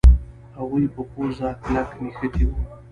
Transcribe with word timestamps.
هغوی 0.59 0.85
په 0.93 1.01
پوزه 1.11 1.49
کلک 1.63 1.89
نښتي 2.03 2.43
وو. 2.47 2.59